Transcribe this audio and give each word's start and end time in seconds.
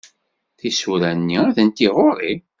Tisura-nni 0.57 1.37
atenti 1.49 1.87
ɣur-i. 1.95 2.33